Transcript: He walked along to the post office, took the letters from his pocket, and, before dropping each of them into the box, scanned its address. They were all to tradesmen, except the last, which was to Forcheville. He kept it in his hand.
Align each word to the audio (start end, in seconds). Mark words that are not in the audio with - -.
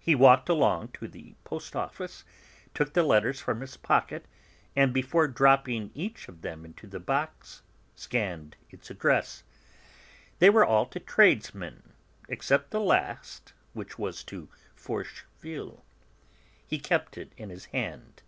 He 0.00 0.14
walked 0.14 0.48
along 0.48 0.92
to 0.94 1.06
the 1.06 1.34
post 1.44 1.76
office, 1.76 2.24
took 2.72 2.94
the 2.94 3.02
letters 3.02 3.38
from 3.38 3.60
his 3.60 3.76
pocket, 3.76 4.24
and, 4.74 4.94
before 4.94 5.28
dropping 5.28 5.90
each 5.94 6.26
of 6.26 6.40
them 6.40 6.64
into 6.64 6.86
the 6.86 6.98
box, 6.98 7.60
scanned 7.94 8.56
its 8.70 8.88
address. 8.90 9.42
They 10.38 10.48
were 10.48 10.64
all 10.64 10.86
to 10.86 10.98
tradesmen, 11.00 11.92
except 12.30 12.70
the 12.70 12.80
last, 12.80 13.52
which 13.74 13.98
was 13.98 14.24
to 14.24 14.48
Forcheville. 14.74 15.84
He 16.66 16.78
kept 16.78 17.18
it 17.18 17.34
in 17.36 17.50
his 17.50 17.66
hand. 17.66 18.22